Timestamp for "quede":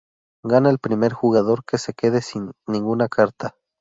1.93-2.23